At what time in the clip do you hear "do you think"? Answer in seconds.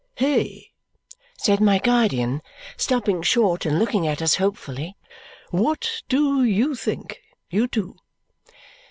6.09-7.21